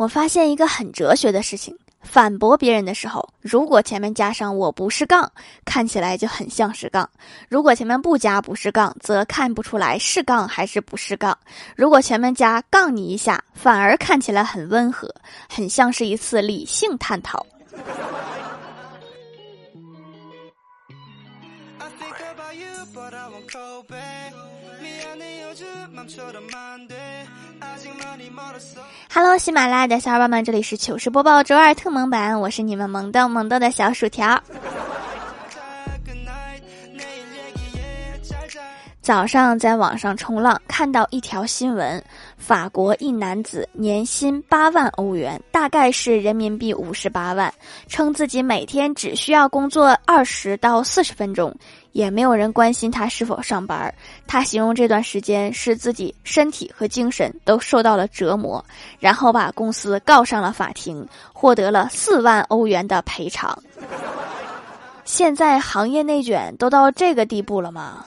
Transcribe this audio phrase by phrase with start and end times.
[0.00, 5.30] 我发现一个很哲学的事情：反驳别人的时候，如果前面加上“我不是杠”，
[5.66, 7.04] 看起来就很像是杠；
[7.50, 11.34] 如果前面不加“不是杠”，则看不出来是杠还是不是杠；
[11.76, 15.14] 如果前面加“杠你一下”，反而看起来很温和，
[15.50, 17.44] 很像是一次理性探讨。
[29.12, 34.42] Hello，喜马拉雅的小伙伴们，这里是糗事播报周二特蒙版，我是你们萌豆萌豆的小薯条。
[39.02, 42.02] 早上在网上冲浪，看到一条新闻：
[42.36, 47.52] 法国一男子年薪八万欧元，大概是人民币五十八万，
[47.88, 51.54] 称自己每天只需要工作二十到四十分钟。
[51.92, 53.92] 也没有人关心他是否上班。
[54.26, 58.64] 他形容这段时间是自己身体和精神都受到了折磨，
[58.98, 63.56] 然后把公司告上了法庭，获得了四万欧元的赔偿。
[65.04, 68.04] 现在行业内卷都到这个地步了吗？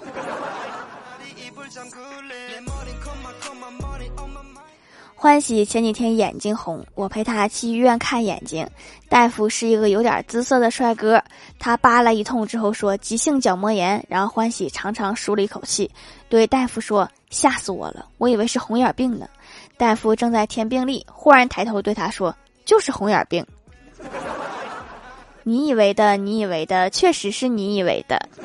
[5.23, 8.69] 欢喜前几天眼睛红，我陪他去医院看眼睛。
[9.07, 11.23] 大夫是一个有点姿色的帅哥，
[11.57, 14.05] 他扒了一通之后说急性角膜炎。
[14.09, 15.89] 然后欢喜长长舒了一口气，
[16.27, 19.25] 对大夫说：“吓死我了，我以为是红眼病呢。”
[19.79, 23.47] 大夫正在填病历，忽然抬头对他说：“就是红眼病。”
[25.43, 28.27] 你以为的，你以为的，确实是你以为的。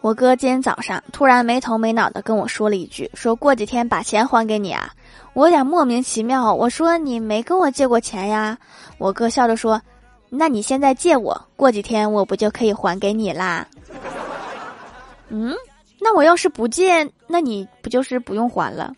[0.00, 4.90] 我哥今天早上突然没头没脑的跟我说了一句：“说过几天把钱还给你啊。”
[5.34, 8.56] 我有点莫名其妙，我说：“你没跟我借过钱呀？”
[8.96, 9.80] 我哥笑着说
[10.30, 13.66] ：“那你现在借我，过几天我不就可以还给你啦？”
[15.28, 15.54] 嗯，
[16.00, 18.94] 那我要是不借，那你不就是不用还了？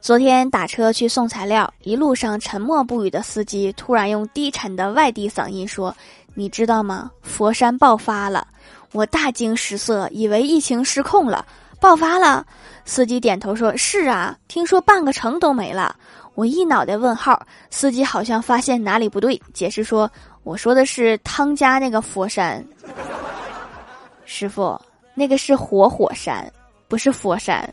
[0.00, 5.94] 昨天打车去送材料，一路上沉默不语的司机突然用低沉的外地嗓音说
[6.34, 7.10] ：“你知道吗？
[7.22, 8.46] 佛山爆发了！”
[8.92, 11.46] 我大惊失色，以为疫情失控了，
[11.80, 12.44] 爆发了。
[12.84, 15.96] 司机点头说：“是啊，听说半个城都没了。”
[16.34, 20.10] 我一脑袋问号，司机好像发现哪里不对，解释说
[20.42, 22.64] ：“我说的是汤家那个佛山，
[24.24, 24.80] 师傅，
[25.14, 26.50] 那个是活火山，
[26.88, 27.68] 不是佛山。”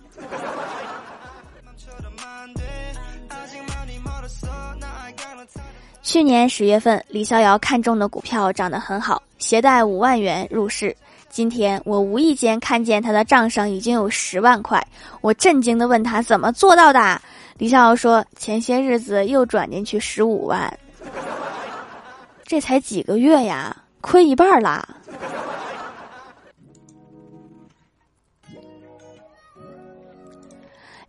[6.01, 10.95] 去年十月份，李逍遥看中的股票涨得很好，携带五万元入市。
[11.29, 14.83] 今天我无意间看见他的账上已经有十万块，
[15.21, 17.21] 我震惊的问他怎么做到的。
[17.59, 20.75] 李逍遥说：“前些日子又转进去十五万，
[22.43, 24.87] 这才几个月呀，亏一半啦。”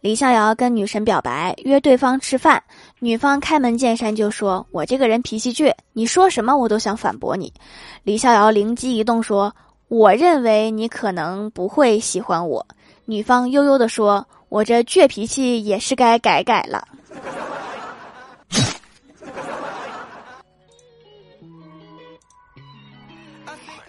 [0.00, 2.62] 李逍遥跟女神表白，约对方吃饭。
[3.00, 7.52] 女方开门见山就说：“我这个人脾气倔，你说什么我都想反驳你。”
[8.02, 9.54] 李逍遥灵机一动说
[9.88, 12.66] ：“我认为你可能不会喜欢我。”
[13.04, 16.88] 女方悠悠地说：“我这倔脾气也是该改改了。”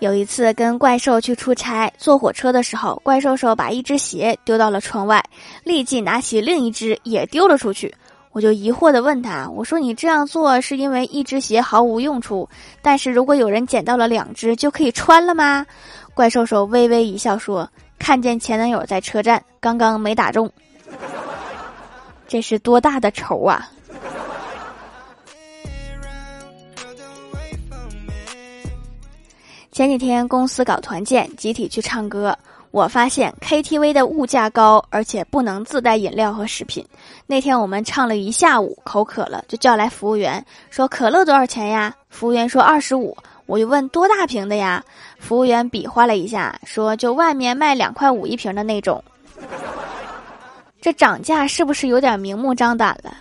[0.02, 5.24] 有一次跟怪兽去出差，坐火车的时候，怪兽兽把一只鞋丢到了窗外，
[5.64, 7.94] 立即拿起另一只也丢了出去。
[8.32, 12.50] 我就疑惑地问他：“我说你这样做是因为一只鞋毫无用处，
[12.82, 15.64] 但是如果有人捡到了两只，就可以穿了吗？”
[16.16, 17.70] 怪兽兽微微一笑说
[18.00, 20.52] ：“看见前男友在车站，刚刚没打中，
[22.28, 23.70] 这是多大的仇啊！”
[29.82, 32.38] 前几天公司搞团建，集体去唱歌。
[32.70, 36.86] 我发现 KTV 的物价高，而且不能自带饮料和食品。
[37.26, 41.96] 那天我们唱了一下午，口渴了，就叫来服务员，说可乐多少钱呀？
[42.12, 43.18] 服务员说二十五。
[43.48, 44.84] 我就问多大瓶的呀？
[45.18, 49.04] 服务员比划了一下，说就外面卖两块五一瓶的那种。
[50.80, 53.12] 这涨价是不是有点明目张胆了？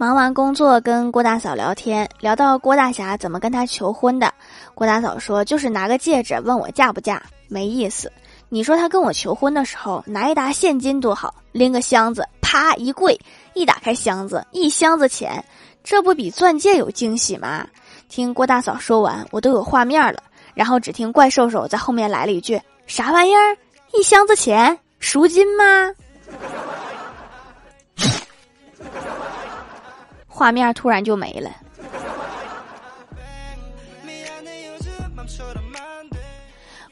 [0.00, 4.32] 忙完工作，跟郭大嫂聊天，聊到郭大侠怎么跟他求婚的，
[4.72, 8.12] 郭大嫂说就是拿个戒指问我嫁不嫁，没意思。
[8.48, 13.18] 你说他跟我求婚的时候拿一沓现金多好，拎个箱子，啪一跪，
[13.54, 15.44] 一打开箱子，一箱子钱，
[15.82, 17.66] 这不比钻戒有惊喜吗？
[18.08, 20.22] 听郭大嫂说完，我都有画面了。
[20.54, 23.56] 然后只听怪兽兽在后面来了一句：“啥玩意儿？
[23.92, 24.78] 一箱子钱？
[25.00, 25.92] 赎金吗？”
[30.38, 31.50] 画面突然就没了。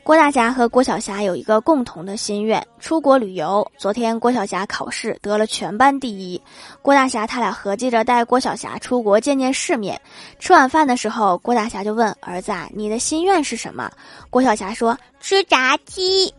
[0.03, 3.71] 郭大侠和郭晓霞有一个共同的心愿：出国旅游。
[3.77, 6.43] 昨天郭晓霞考试得了全班第一，
[6.83, 10.01] 郭大侠他俩合计着带郭晓霞出国见见世面。
[10.41, 13.89] 吃晚饭的时候，郭大侠就问儿子：“啊，你的心愿是什么？”
[14.29, 16.35] 郭晓霞说：“吃炸鸡。”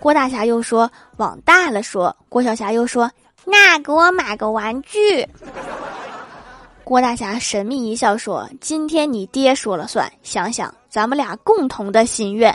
[0.00, 3.10] 郭大侠又说：“往大了说。”郭晓霞又说
[3.44, 5.26] ：“那给我买个玩具。”
[6.84, 12.54] 郭大侠神秘一笑说：“今天你爹说了算，想想。”咱们俩共同的心愿，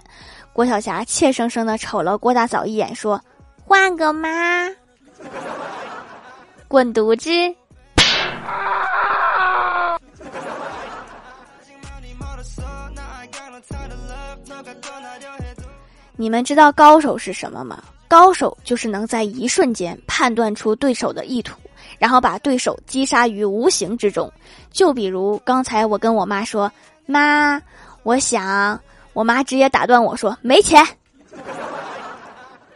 [0.53, 3.19] 郭晓霞怯生生的瞅了郭大嫂一眼，说
[3.65, 4.69] ：“换个妈，
[6.67, 7.31] 滚犊子！”
[16.15, 17.81] 你们知道高手是什么吗？
[18.07, 21.59] 高手就是能在一瞬间判断出对手的意图，
[21.99, 24.31] 然后把对手击杀于无形之中。
[24.71, 26.71] 就比如刚才我跟我妈说
[27.05, 27.61] ：“妈。”
[28.03, 28.79] 我想，
[29.11, 30.81] 我妈直接打断我说：“没钱。”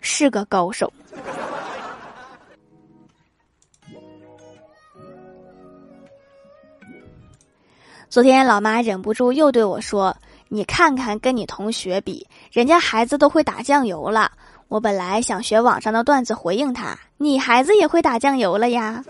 [0.01, 0.91] 是个高手。
[8.09, 10.13] 昨天老妈忍不住又对我说
[10.49, 14.29] ：“你看看，跟你同学比，人家孩子都会打酱油了。”
[14.71, 19.03] 我本来想学网上的段子回应他：“你孩子也会打酱油了呀。”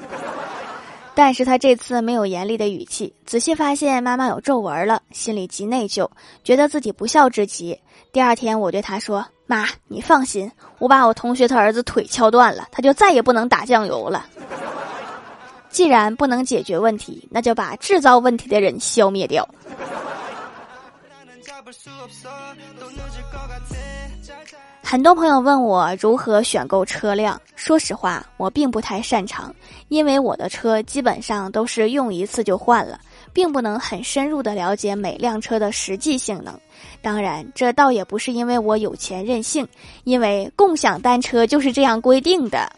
[1.13, 6.09] 但是他这次没有严厉的语气，仔细发现妈妈有皱纹了，心里极内疚，
[6.43, 7.79] 觉得自己不孝之极。
[8.11, 14.25] 第二天，我对他说：“妈，你放心，我把我同学他儿子腿敲断了，他就再也不能打酱油了。
[15.69, 19.47] 既然不能解决问题，那就把制造问题的人消灭掉。
[24.91, 29.55] ”很多朋友问我如何选购车辆，说实话，我并不太擅长，
[29.87, 32.99] 因为我的车基本上都是用一次就换了，
[33.31, 36.53] 并不能很深入的了解每辆车的实际性能。
[37.01, 39.65] 当然，这倒也不是因为我有钱任性，
[40.03, 42.69] 因为共享单车就是这样规定的。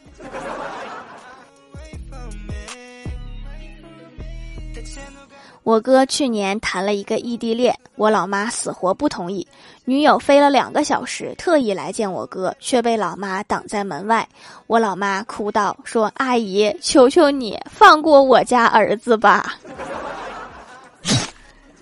[5.64, 9.48] 我哥去年谈了一个异地恋，我老妈死活不同意。
[9.86, 14.28] 女友飞了两个小时，特意来见我哥，却被老妈挡在门外。
[14.68, 19.56] 我老妈哭道：“说阿姨，求求你放过我家儿子吧！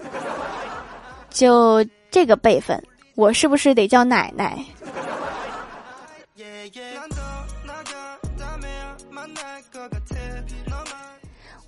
[1.31, 2.81] 就这个辈分，
[3.15, 4.63] 我是不是得叫奶奶？”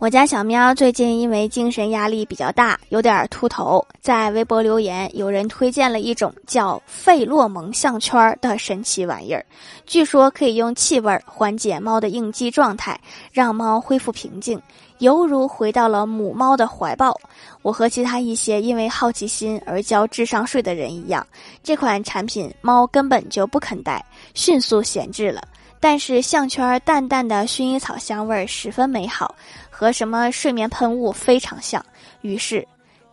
[0.03, 9.45] 我家小喵最近因为精神压力比较大，有点秃头，在微博留言，有人推荐了一种叫费洛蒙项圈的神奇玩意儿，
[9.85, 12.99] 据说可以用气味缓解猫的应激状态，
[13.31, 14.61] 让猫恢复平静，
[14.97, 17.17] 犹如回到了母猫的怀抱。
[17.61, 21.25] 我和其他一些因为好奇心而交智商税的人一样，
[21.63, 25.41] 这款产品猫根本就不肯戴，迅速闲置了。
[25.83, 29.35] 但是项圈淡淡的薰衣草香味儿十分美好。
[29.69, 31.85] 和什么睡眠喷雾非常像，
[32.21, 32.65] 于是，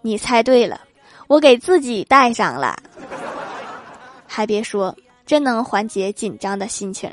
[0.02, 0.80] 你猜对了，
[1.26, 2.76] 我给自己戴上了，
[4.24, 4.94] 还别说，
[5.26, 7.10] 真能缓解紧张的心情。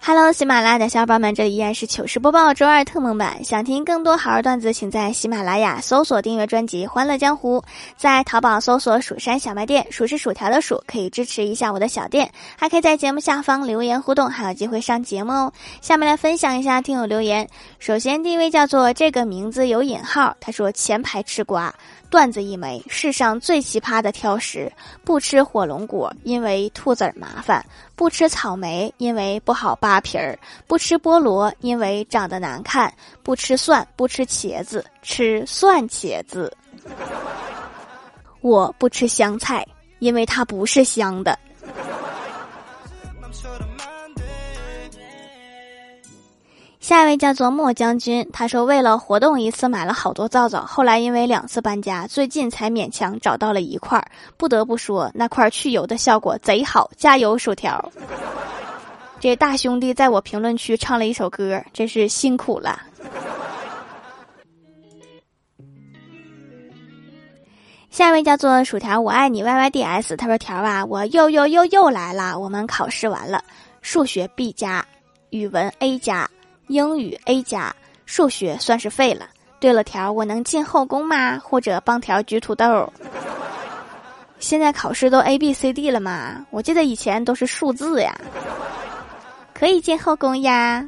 [0.00, 3.42] Hello，喜马拉雅的小伙伴们，这里依然是糗事播报周二特蒙版。
[3.42, 7.58] 想听更多好玩段子，请在喜马拉雅搜索订阅专辑《欢乐江湖》，
[7.96, 15.52] 在淘宝搜索“蜀山小卖店”，数是薯条的数，可以支持一下我的小店，还可以在节目下方留言互动，还有机会上节目哦。
[15.80, 17.48] 下面来分享一下听友留言。
[17.78, 21.74] 首先，第一位叫做这个名字有引号，他说前排吃瓜。
[22.10, 24.70] 段子一枚，世上最奇葩的挑食：
[25.02, 27.60] 不吃火龙果，因为吐籽儿麻烦；
[27.96, 30.36] 不吃草莓，因为不好扒皮儿；
[30.66, 32.90] 不吃菠萝，因为长得难看；
[33.22, 36.54] 不吃蒜，不吃茄子，吃蒜茄子。
[38.40, 39.66] 我不吃香菜，
[40.00, 41.38] 因为它不是香的。
[46.84, 54.06] 下一位叫做莫将军，他说为了活动一次买了好多皂皂，后来因为两次搬家，最近才勉强找到了一块儿。
[54.36, 57.90] 不得不说，那块去油的效果贼好，加油薯条！
[59.18, 62.78] 这大兄弟在我评论区唱了一首歌，真是辛苦了。
[67.88, 73.42] 下一位叫做薯条，我爱你 Y Y D S，他说条啊，我又又又又来了，我们考试完了，
[73.80, 74.84] 数学 B 加，
[75.30, 76.28] 语文 A 加。
[76.68, 77.74] 英语 A 加，
[78.06, 79.28] 数学算是废了。
[79.60, 81.38] 对了，条我能进后宫吗？
[81.38, 82.92] 或者帮条举土豆？
[84.38, 86.44] 现在考试都 A B C D 了吗？
[86.50, 88.14] 我记得以前都是数字呀。
[89.54, 90.86] 可以进后宫呀。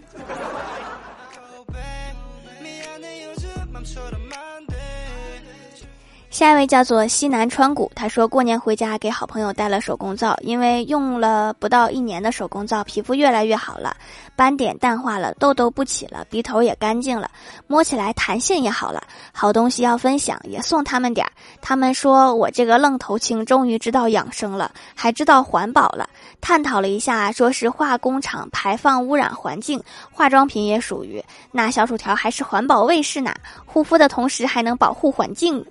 [6.36, 13.96] 下一位叫做西南川谷，他说过年回家给好朋友带了手工皂，因为用了不到一年的手工皂，皮肤越来越好了，
[14.36, 17.30] 斑点淡化了，痘痘不起了，鼻头也干净了，
[17.66, 19.02] 摸起来弹性也好了。
[19.32, 21.32] 好东西要分享，也送他们点儿。
[21.62, 26.06] 他们说我这个愣头青终于知道养生了，还知道环保了。
[26.42, 31.24] 探讨了一下，说是化工厂排放污染环境，化妆品也属于。
[31.50, 33.32] 那小薯条还是环保卫士呢，
[33.64, 35.64] 护肤的同时还能保护环境。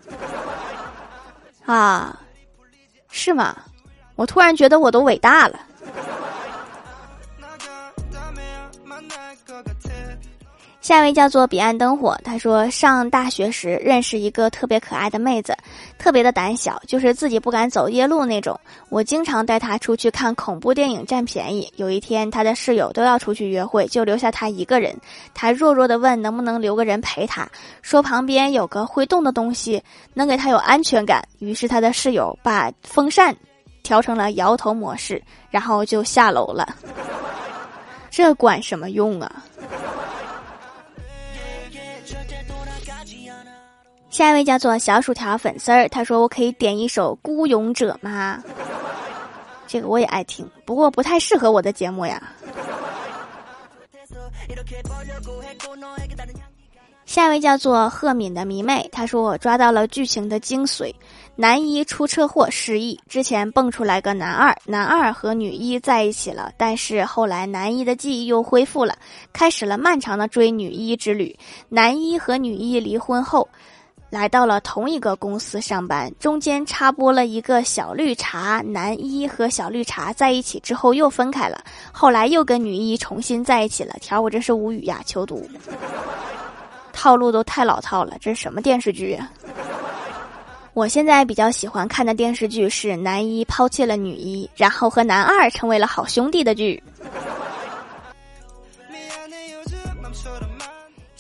[1.66, 2.20] 啊，
[3.10, 3.56] 是吗？
[4.16, 5.60] 我突然觉得我都伟大了。
[10.86, 15.58] 下一位叫做彼岸灯火，他说上大学时认识一个特别可爱的妹子，
[15.98, 18.56] 特别的胆小，就是自己不敢走夜路那种。
[18.90, 21.74] 我经常带她出去看恐怖电影占便宜。
[21.76, 24.96] 有一天，她的室友都要出去约会，就留下她一个人。
[25.34, 27.50] 她弱弱的问能不能留个人陪她，
[27.82, 29.82] 说旁边有个会动的东西
[30.14, 31.28] 能给她有安全感。
[31.40, 33.36] 于是她的室友把风扇
[33.82, 36.76] 调成了摇头模式，然后就下楼了。
[38.12, 39.44] 这管什么用啊？
[44.16, 48.42] 下一位叫做小薯条粉丝儿，他说：“我可以点一首《孤勇者》吗？”
[49.68, 52.24] 这个我也爱听，不过不太适合我的节目呀。
[57.06, 60.94] 下一位叫做赫敏的迷妹，他说：“我抓到了剧情的精髓，
[61.36, 68.98] 男一出车祸失忆，之前蹦出来个男二，男二和女一在一起了，但是后来男一的记忆又恢复了，
[69.34, 71.38] 开始了漫长的追女一之旅。
[71.68, 73.46] 男一和女一离婚后。”
[74.16, 83.94] 来到了同一个公司上班，中间插播了一个小绿茶男一和小绿茶在一起之后又分开了，后来又跟女一重新在一起了。
[84.00, 85.46] 条我真是无语呀，求读。
[86.94, 89.30] 套路都太老套了，这是什么电视剧啊？
[90.74, 96.82] 我现在比较喜欢看的电视剧是男一抛弃了女一，然后和男二成为了好兄弟的剧。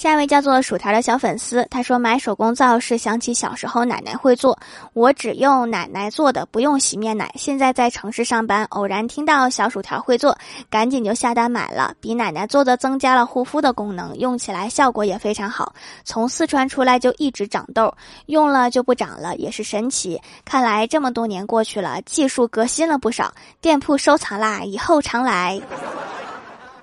[0.05, 4.55] 下一位叫做薯条的小粉丝，他说买手工皂是想起小时候奶奶会做，
[4.93, 7.33] 我只用奶奶做的，不用洗面奶。
[7.33, 10.37] 现在在城市上班，偶然听到小薯条会做，
[10.69, 11.95] 赶紧就下单买了。
[11.99, 15.73] 比奶奶做的增加了护肤的功能，用起来效果也非常好。
[16.03, 17.91] 从四川出来就一直长痘，
[18.27, 20.21] 用了就不长了，也是神奇。
[20.45, 23.33] 看来这么多年过去了，技术革新了不少。
[23.59, 25.59] 店铺收藏啦，以后常来。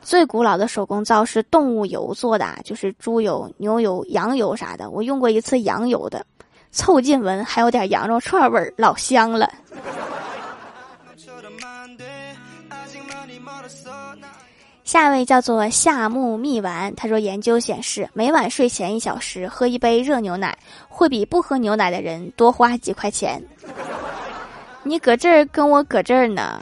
[0.02, 4.90] 最古老的手工皂是动物油做的，就是猪油、牛油、羊油啥的。
[4.90, 6.26] 我用过一次羊油的，
[6.72, 9.50] 凑近闻还有点羊肉串味儿，老香了。
[14.84, 23.42] 下一位叫做夏木蜜丸，他说研究显示，每晚睡前一小时喝一杯热牛奶，会比不喝牛奶的人多花几块钱。
[24.82, 26.60] 你搁这儿跟我搁这儿呢。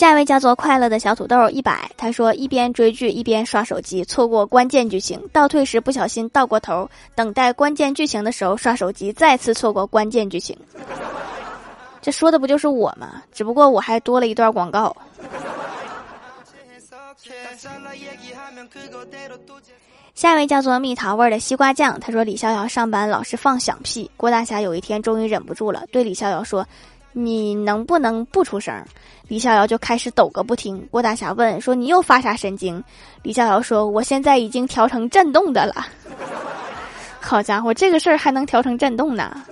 [0.00, 10.56] 下一位叫做快乐的小土豆一百，他说一边追剧一边刷手机，错过关键剧情，倒退时不小心倒过头，等待关键剧情的时候刷手机，再次错过关键剧情。
[12.00, 13.22] 这说的不就是我吗？
[13.30, 14.96] 只不过我还多了一段广告。
[20.14, 26.66] 下一位叫做蜜桃味的西瓜酱，他说李逍遥上班老是放响屁，郭大侠有一天终于忍不住了，对李逍遥说。
[27.12, 28.74] 你能不能不出声？
[29.28, 30.86] 李逍遥就开始抖个不停。
[30.90, 32.82] 郭大侠问说：“你又发啥神经？”
[33.22, 35.86] 李逍遥说：“我现在已经调成震动的了。”
[37.20, 39.42] 好家伙，这个事儿还能调成震动呢！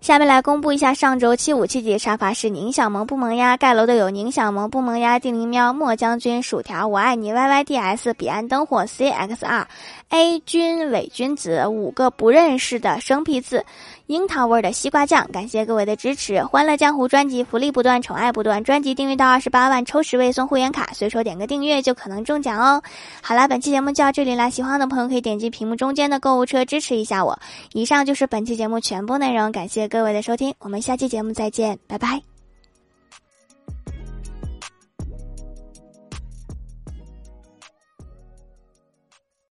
[0.00, 3.58] 下面来公布一下上周七五七级沙发是宁小萌不萌呀？
[3.58, 5.18] 盖楼的有宁小萌不萌呀？
[5.18, 9.68] 定灵喵、莫将军、薯条、我爱你、Y Y D S、彼岸灯火、C X R、
[10.08, 13.66] A 君、伪君子五个不认识的生僻字。
[14.10, 16.42] 樱桃味的西瓜酱，感谢各位的支持！
[16.42, 22.82] 欢乐江湖专辑福利不断，宠爱不断，专辑订阅到二十八万抽十位送会员卡，随手点个订阅就可能中奖哦！
[23.22, 27.38] 好啦，本期节目就到这里啦，喜欢的朋友可以点击屏幕中间的购物车支持一下我。
[27.72, 32.29] 以上就是本期节目全部内容，感谢各位的收听，我们下期节目再见，拜拜。